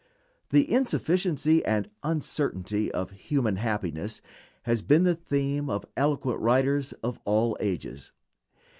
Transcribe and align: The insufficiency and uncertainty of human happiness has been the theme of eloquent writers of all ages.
The 0.49 0.67
insufficiency 0.73 1.63
and 1.63 1.87
uncertainty 2.01 2.91
of 2.91 3.11
human 3.11 3.57
happiness 3.57 4.19
has 4.63 4.81
been 4.81 5.03
the 5.03 5.13
theme 5.13 5.69
of 5.69 5.85
eloquent 5.95 6.39
writers 6.39 6.91
of 7.03 7.19
all 7.23 7.55
ages. 7.59 8.11